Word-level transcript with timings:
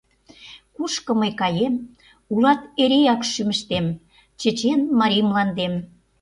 Кушко 0.75 1.11
мые 1.19 1.31
каем, 1.39 1.75
улат 2.33 2.61
эреак 2.81 3.21
шӱмыштем, 3.31 3.85
чечен 4.39 4.81
марий 4.99 5.25
мландем. 5.29 5.73